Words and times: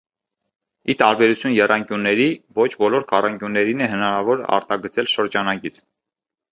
Ի 0.93 0.95
տարբերություն 1.01 1.53
եռանկյունների 1.57 2.27
ոչ 2.63 2.67
բոլոր 2.81 3.07
քառանկյուններին 3.13 3.85
է 3.89 3.93
հնարավոր 3.95 4.43
արտագծել 4.61 5.13
շրջանագիծ։ 5.15 5.81